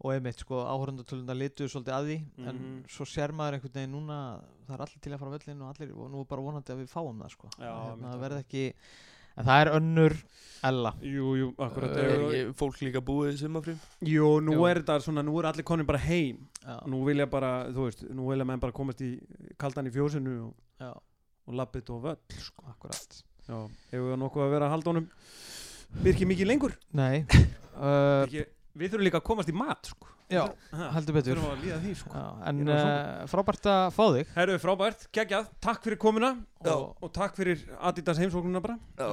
[0.00, 2.18] og einmitt sko áhörundatölunda lituðu svolítið að því
[2.48, 2.84] en Mhm.
[2.88, 5.68] svo sér maður einhvern veginn núna það er allir til að fara á völlin og
[5.74, 7.48] allir og nú er bara vonandi að við fáum það sko.
[7.60, 8.64] Já, einmitt, það verði ekki
[9.36, 10.16] en það er önnur
[10.62, 10.90] Ella.
[11.00, 11.94] Jú, jú, akkurat.
[11.96, 13.78] Uh, fólk líka búið í sumafrým?
[14.04, 14.64] Jú, nú Jú.
[14.68, 16.48] er þetta svona, nú er allir konir bara heim.
[16.64, 19.20] Já, Nú vilja bara, þú veist, nú vilja menn bara komast í
[19.56, 20.48] kaldan í fjósinu
[20.80, 21.02] og,
[21.46, 22.64] og lappið og völl sko.
[22.68, 23.22] akkurat
[23.90, 25.06] hefur við nokkuð að vera að halda honum
[26.04, 26.76] Birki mikið lengur?
[26.94, 27.24] Nei.
[27.80, 28.42] Uh, Birki,
[28.76, 30.08] Við þurfum líka að komast í mat sko.
[30.28, 30.42] já,
[30.74, 31.38] Ha, heldur betur.
[31.38, 32.10] Þurfum að líða því sko.
[32.12, 34.34] já, en uh, frábært að fá þig.
[34.36, 36.74] Herru, frábært, geggjað, takk fyrir komuna Já.
[36.74, 38.76] og, og takk fyrir Adidas heimsóknuna bara.
[39.00, 39.08] Já,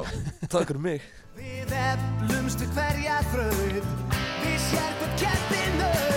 [0.51, 1.07] takk fyrir mig.
[1.39, 3.91] Við eflumst við hverja þraut.
[4.43, 6.16] Við sérfum ketti nöyt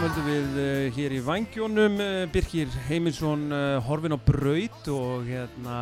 [0.00, 5.26] Áfram höldum við uh, hér í Vangjónum uh, Birkir Heiminsson uh, horfin á braut og
[5.28, 5.74] hérna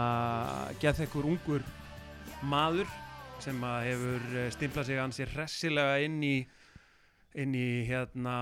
[0.83, 1.62] gett ekkur ungur
[2.50, 2.90] maður
[3.38, 4.26] sem hefur
[4.57, 6.33] stimplað sig ansið hressilega inn í
[7.38, 8.35] inn í hérna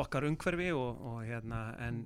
[0.00, 2.00] okkar umhverfi og, og hérna en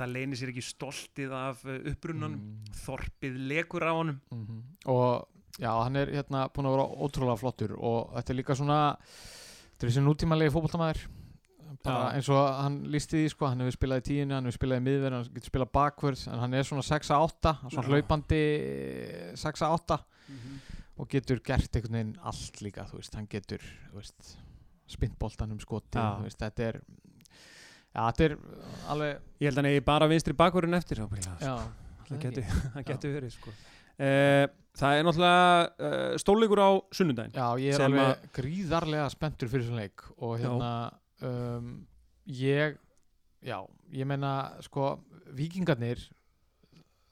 [0.00, 2.74] það leynir sér ekki stoltið af upprunnan Mm.
[2.80, 4.62] þorpið lekur á honum Mhm.
[4.88, 5.28] og
[5.60, 9.84] já, hann er hérna búin að vera ótrúlega flottur og þetta er líka svona þetta
[9.84, 11.08] er þessi nútímalegi fótboltamæður
[11.84, 14.82] bara eins og hann lísti því sko, hann hefur spilað í tíunni, hann hefur spilað
[14.82, 17.88] í miðverð hann getur spilað bakvörð, en hann er svona 6-8 svona Já.
[17.88, 18.40] hlaupandi
[19.40, 19.98] 6-8
[21.00, 24.34] og getur gert einhvern veginn allt líka veist, hann getur þú veist,
[24.92, 28.36] spintboltan um skoti veist, þetta er já, þetta er
[28.92, 31.48] alveg Ég held að hann eigi bara vinstri bakvörun eftir ábyggilega, sko.
[31.48, 33.54] já, það getur, það getur verið sko.
[33.56, 34.46] uh,
[34.80, 39.86] það er náttúrulega uh, stólleikur á sunnudaginn Já, ég er alveg gríðarlega spenntur fyrir svona
[39.86, 40.50] leik og Já.
[41.22, 41.86] Um,
[42.26, 42.76] ég
[43.42, 43.58] já,
[43.92, 44.98] ég meina sko,
[45.32, 46.02] vikingarnir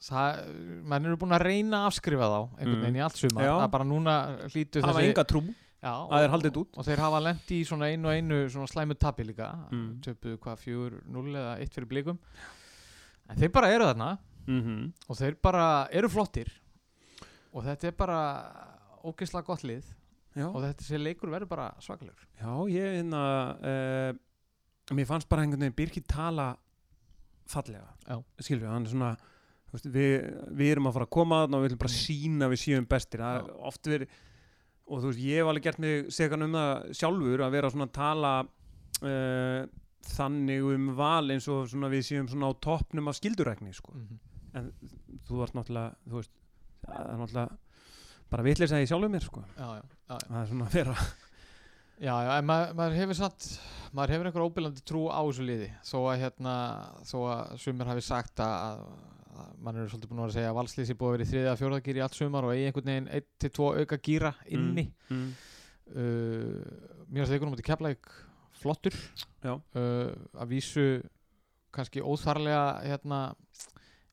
[0.03, 0.43] það,
[0.87, 2.83] menn eru búin að reyna að afskrifa þá einhvern Mm.
[2.85, 3.55] veginn í allt sumar Já.
[3.57, 5.43] það er bara núna hafa þessi enga trú
[5.83, 6.79] já, að þeir haldið út.
[6.79, 10.01] og þeir hafa lent í svona einu og einu svona slæmu tapi líka Mm.
[10.03, 12.19] töpuðu hvað, fjögur, null eða eitt fyrir blikum
[13.29, 14.93] en þeir bara eru þarna mm -hmm.
[15.09, 16.49] og þeir bara eru flottir
[17.53, 18.21] og þetta er bara
[19.05, 19.85] ógeðslega gott lið
[20.39, 23.23] já, og þetta sé leikur verður bara svaklegur já, ég hérna
[23.59, 24.13] uh,
[24.97, 26.53] mér fannst bara einhvern veginn Birkir tala
[27.49, 28.21] fallega Já.
[28.45, 29.11] skilur hann er svona
[29.73, 30.15] veist, við,
[30.57, 33.25] við erum að fara að koma þarna og við viljum bara sína við séum bestir
[33.25, 34.17] það er oft verið
[34.89, 37.89] og þú veist, ég hef alveg gert mig segan um það sjálfur að vera svona
[37.89, 38.33] að tala
[39.05, 39.63] uh,
[40.09, 43.93] þannig um val eins og svona við séum svona á toppnum af skildurækni sko.
[43.95, 44.19] mm -hmm.
[44.59, 44.73] en
[45.29, 46.33] þú ert náttúrulega þú veist,
[46.87, 47.59] það er náttúrulega
[48.33, 49.43] bara vitleis að ég sjálfur mér sko.
[49.57, 50.95] Já, já, já, það er svona að vera
[51.99, 53.47] Já, já, en maður, maður hefur satt
[53.97, 55.69] maður hefur einhver óbyrlandi trú á þessu liði.
[55.89, 56.55] Þó að hérna,
[57.09, 58.85] þó að sumir hafi sagt að,
[59.35, 61.61] að mann eru svolítið búin að segja að valslýsi búið að vera í þriðja að
[61.63, 64.87] fjórða gýri allt sumar og eigi einhvern veginn 1-2 auka gýra inni.
[65.11, 65.27] Mm,
[65.91, 66.63] uh,
[67.09, 68.13] mér finnst leikunum út í keflæk
[68.61, 68.99] flottur.
[69.43, 70.87] Uh, að vísu
[71.75, 73.23] kannski óþarlega hérna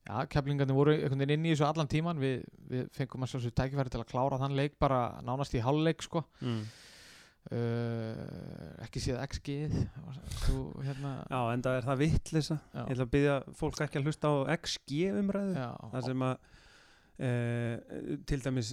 [0.06, 3.54] Já, keflingarnir voru einhvern veginn inn í þessu allan tíman við, við fengum að sjálfsög
[3.58, 6.22] tækifæri til að klára þann leik bara nánast í hálfleik sko.
[6.38, 6.60] Mm.
[7.50, 9.74] uh, ekki séð XG-ið
[10.86, 12.58] hérna Já, en það er það vitleisa.
[12.70, 12.84] Já.
[12.84, 16.36] Ég ætla að byggja fólk ekki að hlusta á XG umræðu já, Það sem að
[17.16, 17.30] e,
[18.28, 18.70] til dæmis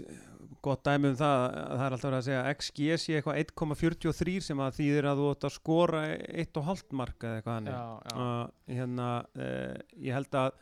[0.63, 4.61] gott dæmi um það að það er alltaf að segja XG sé eitthvað 1,43 sem
[4.63, 6.03] að þýðir að þú átt að skora
[6.43, 7.81] 1,5 mark eða eitthvað já,
[8.13, 10.61] uh, hérna, uh, ég held að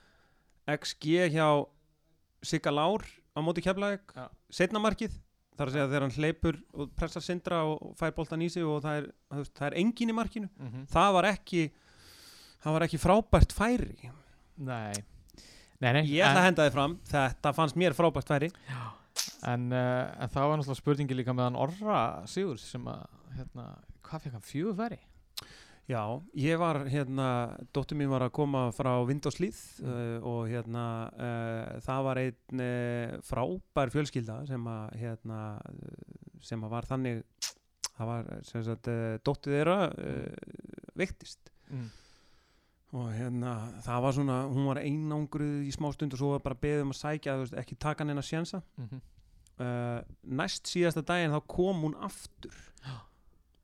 [0.79, 1.47] XG hjá
[2.41, 3.03] Sigga Lár
[3.35, 4.25] á móti keflaðeg Já.
[4.51, 5.13] setna markið.
[5.57, 8.79] Þar að segja þegar hann hleypur og pressar sindra og fær boltan í sig og
[8.81, 9.07] það er,
[9.51, 10.49] það er engin í markinu.
[10.57, 10.85] Mhm.
[10.89, 11.63] það var ekki
[12.63, 14.11] það var ekki frábært færi.
[14.57, 14.93] Nei.
[15.81, 16.97] Nei, nei, ég ætla að en, henda þið fram.
[17.09, 18.51] Þetta fannst mér frábært færi.
[19.49, 23.01] En, uh, en það var náttúrulega spurningi líka með hann Orra Sigur sem að,
[23.35, 23.65] hérna,
[24.05, 24.45] hvað fekk hann?
[24.45, 24.99] Fjögur færi?
[25.89, 29.87] Já, ég var hérna dóttir mín var að koma frá Vindóslíð Mm.
[29.89, 35.39] uh, og hérna uh, það var einn uh, frábær fjölskylda sem að hérna
[36.41, 37.23] sem að var þannig
[37.97, 38.87] það var sem sagt
[39.25, 39.79] dóttir þeirra
[40.97, 41.89] veiktist Mm.
[42.97, 43.51] og hérna
[43.85, 46.91] það var svona, hún var einangruð í smá stund og svo var bara beðið um
[46.91, 49.01] að sækja veist, ekki taka inn að sjensa Mm -hmm.
[50.23, 52.51] næst síðasta daginn þá kom hún aftur.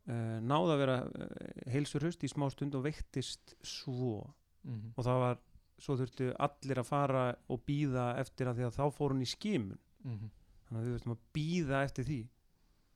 [0.07, 1.27] Uh, náði að vera uh,
[1.73, 4.23] heilsur hust í smá stund og veiktist svo.
[4.63, 5.37] Mm og það var,
[5.79, 9.29] svo þurftu allir að fara og býða eftir að því að þá fór hún í
[9.29, 9.79] skimun.
[10.03, 10.29] -hmm.
[10.67, 12.21] þannig að við þurftum að býða eftir því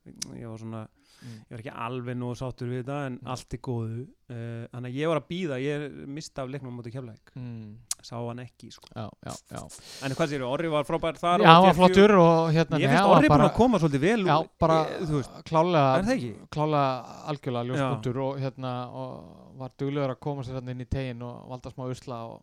[0.04, 0.80] ég var svona,
[1.22, 1.34] mm.
[1.46, 3.28] ég var ekki alveg nú sáttur við þetta en Mm.
[3.30, 6.76] allt er góðu uh, þannig að ég var að býða, ég mista af leiknum á
[6.80, 7.76] móti keflæk, Mm.
[8.02, 8.88] sá hann ekki sko.
[8.96, 9.60] Já, já, já
[10.08, 13.06] en hvað sér, Orri var frábær þar Já, hann var flottur og hérna ég finnst
[13.14, 18.40] Orri búin bara- að koma svolítið vel Já, bara veist, klálega klálega algjörlega ljóspunktur og
[18.42, 22.24] hérna og var duglegur að koma sér hérna inn í tegin og valda smá usla
[22.26, 22.42] og,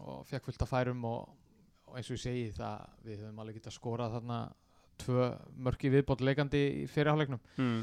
[0.00, 1.28] og fekk fullt af færum og,
[1.88, 4.38] og eins og ég segi það við höfum alveg getað skorað þarna
[4.98, 5.28] tvö
[5.66, 7.80] mörki viðbót leikandi í fyrirháleiknum mm.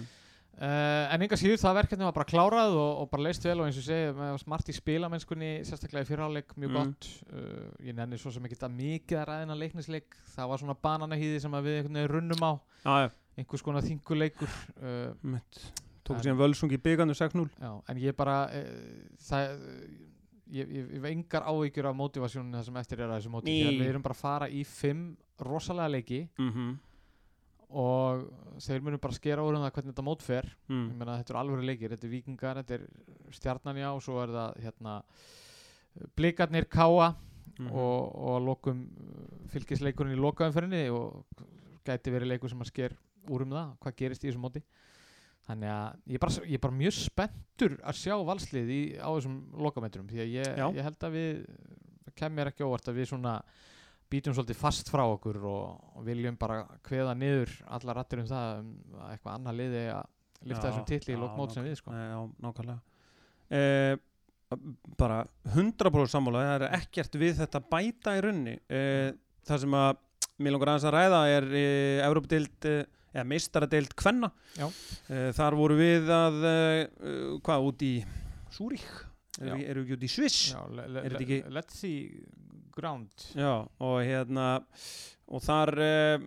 [0.62, 3.68] uh, en enga síður það verkefni var bara klárað og, og bara leist vel og
[3.68, 6.78] eins og ég segi með smart í spilamennskunni sérstaklega í fyrirháleik mjög Mm.
[6.80, 7.10] gott.
[7.34, 10.16] Uh, ég nenni svo sem ekki að mikið að ræðina leiknisleik.
[10.36, 12.52] Það var svona bananahýði sem við einhvern veginn runnum á.
[12.86, 14.50] Já, já, einhvers konar þinguleikur
[14.82, 15.62] uh, mitt
[16.04, 18.50] tók En- síðan völsung í byggandu 6-0 Já, en ég bara
[19.22, 19.52] það,
[20.52, 23.54] ég, hef engar áhyggjur af mótivasjónu það sem eftir er að þessu móti.
[23.78, 25.04] Við erum bara að fara í fimm
[25.42, 26.24] rosalega leiki.
[26.40, 26.72] Mm -hmm.
[27.72, 28.28] Og
[28.62, 30.88] þeir munum bara skera úr um það hvernig þetta mót fer ég mm.
[31.00, 32.88] meina þetta eru alvöru leikir, þetta er vikingar þetta er
[33.38, 34.96] stjarnan já og svo er það hérna
[36.16, 37.14] blikarnir káa
[37.62, 37.72] Mhm.
[37.78, 38.86] og, og lokum
[39.52, 41.26] fylgisleikurinn í lokaumferðinni og
[41.86, 42.96] gæti verið leikur sem að sker
[43.30, 44.62] úr um það, hvað gerist í þessu móti
[45.48, 49.10] þannig að ég er bara, ég er bara mjög spenntur að sjá valslið í, á
[49.10, 51.44] þessum lokametrum því að ég, ég held að við
[52.18, 53.36] kemur ekki óvart að við svona
[54.12, 58.62] býtum svolítið fast frá okkur og, og viljum bara kveða niður alla rattir um það
[58.62, 60.08] um að eitthvað annað liði að
[60.42, 61.94] lifta Já, þessum titli í já, lokmót sem við sko.
[61.94, 62.80] Nei, Já, nákvæmlega.
[63.52, 63.94] Eh,
[65.00, 65.20] bara
[65.56, 69.12] 100% sammála það er ekkert við þetta bæta í runni eh,
[69.48, 69.92] það sem að
[70.42, 74.32] mér langar aðeins að ræða er eh, Európa-deild eh, eða meistaradeild Kvenna.
[74.58, 76.84] Eh, þar voru við að eh,
[77.44, 77.94] hvað, út í
[78.52, 78.88] Súrík
[79.42, 80.40] eru er við ekki út í Sviss?
[80.56, 82.24] Er þetta ekki- let's see
[82.76, 83.28] ground.
[83.38, 84.48] Já, og hérna
[85.32, 86.26] og þar eh,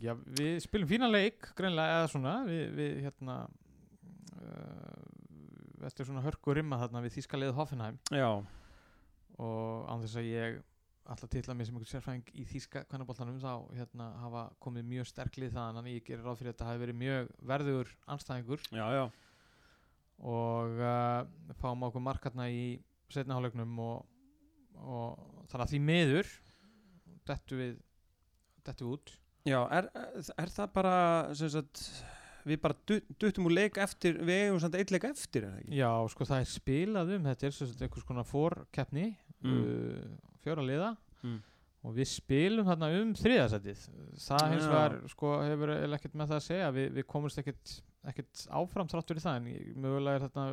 [0.00, 3.34] Já, við spilum fína leik greinlega eða svona við, við hérna
[4.40, 7.98] uh, eftir svona hörku rimma þarna við þýskaliðið Hoffenheim.
[8.08, 8.30] Já,
[9.40, 10.60] og án þess að ég
[11.10, 15.52] alltaf titla mig sem einhvern sérfræðing í þýska kvennaboltanum þá hérna hafa komið mjög sterklið
[15.56, 19.04] það en ég gerir ráð fyrir að þetta hafi verið mjög verður anstæðingur já, já.
[20.30, 22.64] Og uh, fáum okkur markarna í
[23.10, 24.09] setna hálfleiknum og,
[24.84, 26.30] og þannig að því miður
[27.30, 27.76] dettu við
[28.66, 29.16] dettu út
[29.48, 29.86] Já, er,
[30.36, 30.94] er það bara
[31.34, 31.80] sagt,
[32.44, 35.46] við bara du- duttum úr leik eftir, við eigum samt eitt leik eftir?
[35.72, 39.54] Já, sko það er spilað um þetta er sagt einhvers konar fórkeppni Mm.
[39.56, 40.90] uh, fjóra liða
[41.24, 41.38] Mm.
[41.88, 43.86] og við spilum þarna um þriðasætið
[44.20, 47.72] það hins vegar sko hefur ekkert með það að segja við, við komumst ekkert,
[48.52, 50.44] áfram þrátt fyrir það en mögulega er þetta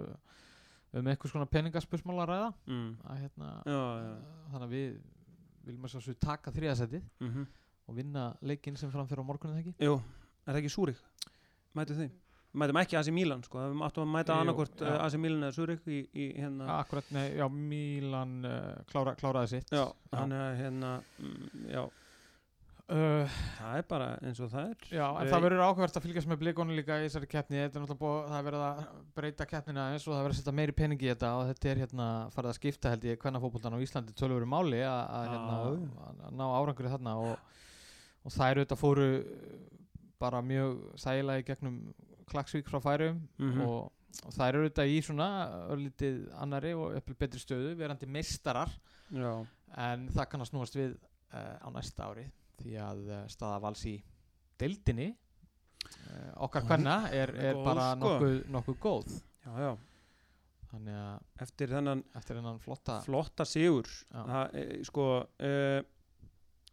[0.93, 2.91] um einhvers konar peningaspursmál að ræða Mm.
[3.04, 4.13] að hérna Já, já.
[4.52, 5.00] þannig að við
[5.67, 7.47] viljum að svo taka þriðasætið Mm
[7.88, 9.93] og vinna leikinn sem framfyrir á morgunin þegar ekki Jú,
[10.47, 10.97] er það ekki Súrik?
[11.76, 12.10] Mætu þið?
[12.58, 14.97] Mætum ekki AC Milan sko, við áttum að mæta Jú, annarkvort já.
[15.06, 19.71] AC Milan eða Súrik í, í hérna Akkurat, nei, já, Mílan uh, klára, kláraði sitt
[19.71, 21.86] Já, hann er hérna mm, Já,
[22.89, 24.86] uh, það er bara eins og það er.
[24.91, 27.58] Já, en Við- það verður áhverst að fylgjast með blikunum líka í þessari keppni.
[27.63, 28.82] Þetta er náttúrulega búið, það er verið að
[29.19, 31.69] breyta keppnina aðeins og það er verið að setja meiri pening í þetta og þetta
[31.73, 35.58] er hérna farið að skipta held ég hvernig fótboltan á Íslandi tölvöru máli að, hérna,
[36.28, 37.38] að ná árangri þarna og,
[38.28, 39.10] og þær auðvitað fóru
[40.19, 41.78] bara mjög þægilega í gegnum
[42.28, 43.62] Klagsvík frá færum Mhm.
[43.62, 43.91] og,
[44.26, 45.28] og þær eru auðvitað í svona
[45.71, 48.71] örlítið annari og upplega betri stöðu verandi meistarar.
[49.13, 49.45] Já,
[49.78, 52.26] en það kann að snúast við uh, á næsta ári
[52.62, 53.96] því að uh, staða vals í
[54.60, 58.13] deildinni uh, okkar hvenna er, er bara sko.
[58.13, 59.20] nokkuð, nokkuð góð.
[59.46, 59.72] Já, já.
[60.67, 65.78] Þannig að Eftir þennan eftir hennan flotta flotta sigur það, e, sko uh,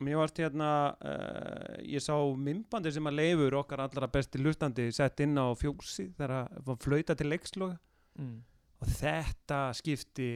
[0.03, 5.23] mér varst hérna uh, ég sá mymbandi sem að leifur okkar allra besti hlustandi sett
[5.23, 7.79] inn á fjósi þegar að var flauta til leiksloga
[8.19, 8.35] mm.
[8.83, 10.31] og þetta skipti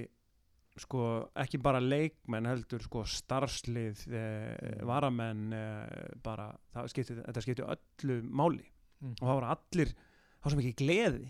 [0.83, 1.05] sko
[1.39, 6.51] ekki bara leikmenn heldur sko starfslið eh, varamenn eh, bara
[6.91, 8.67] skipti, þetta skipti öllu máli.
[8.99, 9.13] Mm.
[9.21, 9.91] og það voru allir
[10.43, 11.29] var svo mikið gleði.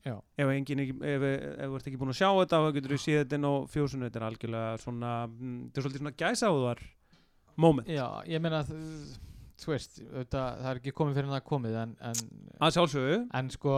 [0.00, 0.14] Já.
[0.40, 3.44] ef, ekki- þú ert ekki búin að sjá þetta þá getur þú séð þetta inn
[3.44, 6.80] á fjósunu þetta er algjörlega svona mm, þetta er svolítið svona gæsáðar
[7.60, 7.90] moment.
[7.92, 8.62] Já, ég meina
[9.60, 10.00] þú veist,
[10.32, 12.22] það er ekki komið fyrir en það komið en, en,
[12.64, 12.78] að
[13.36, 13.74] en sko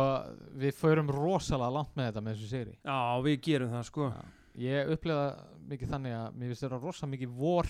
[0.63, 2.77] við förum rosalega langt með þetta með þessu sigri.
[2.87, 4.13] Já við gerum það sko.
[4.15, 4.23] Já.
[4.61, 5.27] Ég upplega
[5.71, 7.69] mikið þannig að mér finnst þeirra rosa mikið vor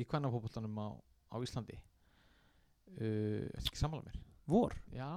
[0.00, 0.88] í kvennafótboltanum á,
[1.32, 1.76] á Íslandi
[2.98, 4.18] uh, ekki sammála mér?
[4.50, 5.10] vor Já,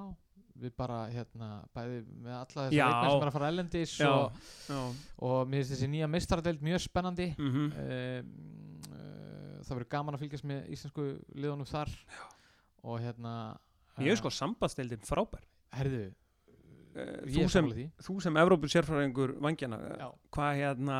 [0.59, 2.85] við bara hérna bæði með alla þessar Já.
[2.85, 4.79] leikmenn sem er að fara ellendis já, og, já.
[5.27, 7.69] og mér finnst þessi nýja meistaradeild mjög spennandi Mm um,
[8.93, 9.13] uh,
[9.63, 11.03] það verður gaman að fylgjast með íslensku
[11.39, 12.23] liðunum þar Já.
[12.83, 13.33] og hérna
[14.03, 16.09] ég er sko sambandsdeildin frábær herðu,
[16.93, 17.69] þú er sem,
[18.05, 20.07] þú sem Evrópu sérfræðingur vangjana Já.
[20.33, 20.97] hvað hérna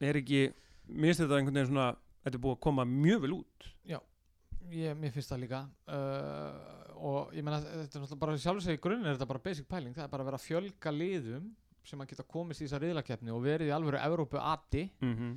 [0.00, 0.42] er ekki
[0.86, 1.88] mér finnst þetta einhvern veginn svona
[2.22, 3.72] þetta er búið að koma mjög vel út
[4.72, 8.78] ég, mér finnst það líka uh, og ég meina þetta er náttúrulega bara sjálfur sig
[8.78, 11.48] í grunn er þetta bara basic pæling það er bara að vera að fjölga liðum
[11.86, 15.32] sem að geta komist í þessa riðlakeppni og verið í alvöru Evrópu ati mm -hmm.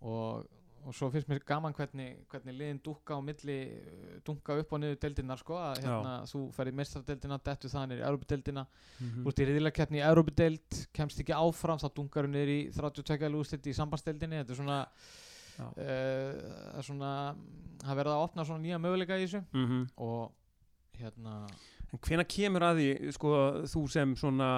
[0.00, 0.48] og,
[0.86, 4.80] og svo finnst mér gaman hvernig, hvernig liðin dúkka á milli uh, dunka upp og
[4.80, 8.66] niður deildinnar sko að hérna, þú ferð í mestradeildina, dettu það niður í Evrópudeildina
[9.00, 9.22] Mhm.
[9.24, 13.28] þú ert í riðlakeppni í Evrópudeild kemst ekki áfram, þá dunkar þú niður í 32
[13.34, 14.78] lúðslitt í sambandsdeildinni þetta er svona
[15.60, 15.66] Já.
[15.76, 17.12] uh, svona
[17.84, 19.86] það verða að opna svona nýja möguleika í þessu Mhm.
[19.98, 20.32] og
[21.00, 21.46] hérna
[21.92, 23.28] en hvena kemur að því sko
[23.66, 24.48] þú sem svona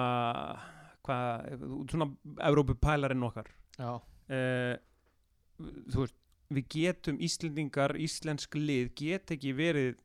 [1.03, 2.07] hvað, þú- svona
[2.47, 4.77] Evrópu pælarinn okkar já, uh,
[5.91, 6.19] þú veist
[6.53, 10.01] við getum Íslendingar, íslensk lið get ekki verið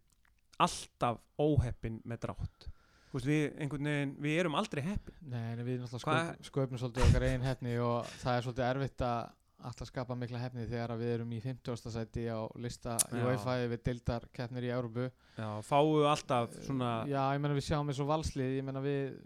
[0.58, 2.68] alltaf óheppin með drátt
[3.12, 7.76] veist við veginn, við erum aldrei heppin nei, við sköp, sköpum svolítið okkar eigin hefni
[7.82, 9.20] og það er svolítið erfitt að
[9.68, 11.90] alltaf skapa mikla hefni þegar við erum í 50.
[11.90, 13.22] sæti á lista í.
[13.24, 17.90] UEFA við deildar keppnir í Európu já, fáu alltaf svona Já, ég meina við sjáum
[17.90, 19.16] eins og valslið ég meina við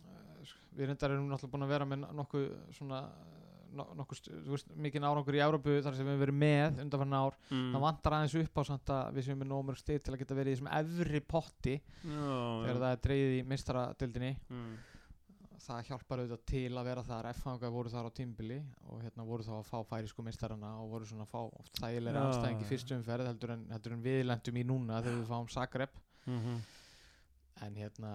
[0.00, 2.48] eh, við reyndar erum náttúrulega búin að vera með nokkuð
[2.78, 3.02] svona
[3.72, 7.36] nokkuð, þú veist, mikið árangur í Európu þar sem við höfum verið með undanfarn ár
[7.48, 10.22] mm, það vantar aðeins upp á samt að við séum með nómur stið til að
[10.22, 14.74] geta verið í þessum efri potti þegar það er dreigið í mistaradildinni mm,
[15.62, 17.26] það hjálpar auðvitað til að vera þar.
[17.36, 21.06] F-hanga voru þar á tímbili og hérna voru þá að fá færisku mistarana og voru
[21.06, 22.70] svona að fá þægilega Já, anstæðing í já.
[22.72, 26.00] fyrstu umferð heldur en, heldur en við lendum í núna þegar við fáum Zagreb.
[26.26, 26.62] Mm
[27.62, 28.12] en hérna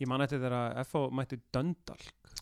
[0.00, 2.32] ég man eftir þegar FH mætti Döndalk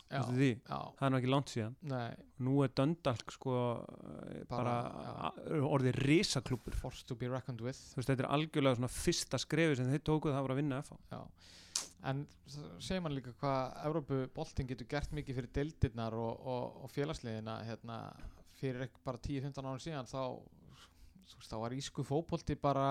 [0.98, 1.74] það er nú ekki langt síðan.
[1.90, 2.14] Nei,
[2.46, 5.32] nú er Döndalk sko eh, bara, Bara,
[5.68, 7.80] orðið risaklúpur force to be reckoned with.
[7.92, 10.82] Þú veist þetta er algjörlega svona fyrsta skrefi sem þeir tókuð það var að vinna
[12.04, 16.92] en segir mann líka hvað Európu bolting getur gert mikið fyrir deildirnar og, og, og
[16.92, 17.98] félagsliðina hérna,
[18.60, 20.20] fyrir ekki bara 10-15 árum síðan þá,
[21.24, 22.88] veist, þá var ísku fótbolti bara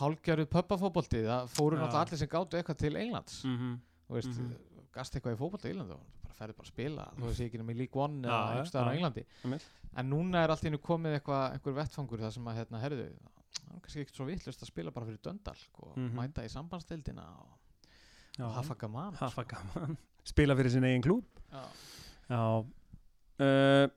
[0.00, 1.24] hálgjörðu pöppafótbolti.
[1.26, 1.82] Það fóru Já.
[1.82, 3.42] náttúrulega allir sem gátu eitthvað til Englands.
[3.44, 3.76] Mm -hmm.
[4.08, 4.54] þú veist, Mhm.
[4.96, 7.60] Gast eitthvað í fótbolti í Englandi og bara ferði bara að spila þú veist ekki
[7.62, 8.94] nema í League One eða já, einhvers staðar á.
[8.96, 9.24] Englandi.
[9.96, 13.06] En núna er allt í hennu komið eitthvað einhver vettfangur það sem að hérna, herðu
[13.06, 16.10] það er kannski ekkert svo vittlust að spila bara fyrir Döndalk og Mhm.
[16.18, 17.54] mæta í sambandsdeildina og,
[18.44, 19.96] og hafa gaman hafa gaman.
[20.24, 21.62] Spila fyrir sin eigin klúb Já.
[22.28, 22.66] já.
[23.38, 23.88] Uh,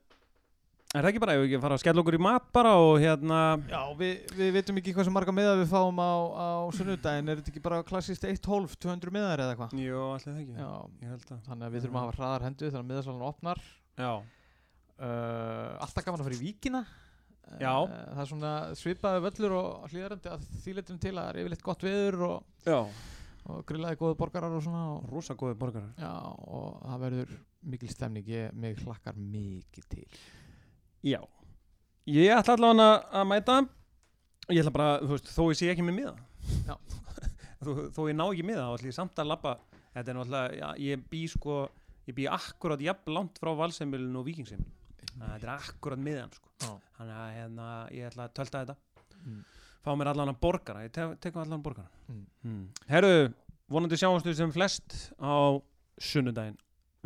[0.90, 2.72] er það ekki bara ef við ekki að fara að skella okkur í mat bara
[2.82, 6.48] og hérna Já, við, við veitum ekki hvað sem marga miða við fáum á, á
[6.74, 9.76] sunnudaginn, er þetta ekki bara klassist 1-12, 200 miðar eða eitthvað?
[9.84, 10.56] jú, alltaf ekki.
[10.58, 10.72] Já,
[11.04, 13.62] ég held að þannig að við þurfum að hafa hraðar hendu þegar miðasalan opnar.
[14.00, 14.12] Já,
[15.00, 16.82] uh, Alltaf gaman að fara í víkina.
[17.58, 17.72] Já.
[17.82, 21.40] Eh, það er svona svipaði völlur og hlýðarandi að því leitum til að það er
[21.42, 22.78] yfirleitt gott viður og, Já,
[23.50, 25.96] og grillaði góðu borgarar og svona og, rosa góði borgarar.
[25.98, 26.12] Já,
[26.46, 27.34] og það verður
[27.74, 28.30] mikil stemning.
[28.30, 30.06] Ég mig hlakkar mikið til
[31.06, 31.20] Já,
[32.10, 32.90] ég ætla allavega
[33.22, 33.58] að mæta.
[34.50, 36.16] Ég ætla bara, þú veist, þó ég sé ekki með miða.
[37.60, 39.52] Þó, þó ég ná ekki miða þá ætla ég samt að labba.
[39.92, 41.58] Þetta er náttúrulega, ég bý sko
[42.10, 44.78] Ég bý akkurat jafn langt frá valseimilinu og vikingseimilinu
[45.20, 46.50] Þetta er akkurat miðan sko.
[46.98, 48.76] Þannig að hérna, ég ætla að tölta þetta.
[49.20, 49.42] Mm.
[49.84, 50.86] Fá mér allan að borgara.
[50.88, 52.24] Ég tek, tekum allan borgara Mm.
[52.44, 52.62] mm.
[52.90, 53.12] Herru,
[53.70, 55.62] vonandi sjáumstu sem flest á
[56.02, 56.58] sunnudaginn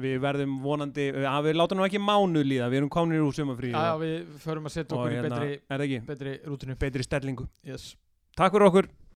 [0.01, 3.69] Við verðum vonandi, að við látum nú ekki mánu líða Við erum kominir úr sumafrí
[3.69, 7.45] já, við förum að setja okkur í hérna, betri, betri rútinu betri stellingu.
[7.61, 7.91] Yes.
[8.33, 8.89] Takk fyrir okkur